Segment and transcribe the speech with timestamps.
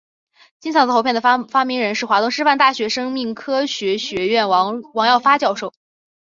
[0.59, 5.73] 金嗓子喉片的发明人是华东师范大学生命科学学院王耀发教授。